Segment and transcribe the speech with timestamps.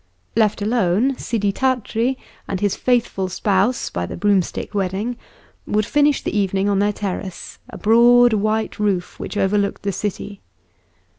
[0.35, 2.17] Left alone, Sidi Tart'ri
[2.47, 5.15] and his faithful spouse by the broomstick wedding
[5.67, 10.41] would finish the evening on their terrace, a broad white roof which overlooked the city.